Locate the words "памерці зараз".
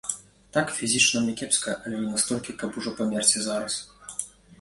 3.01-3.75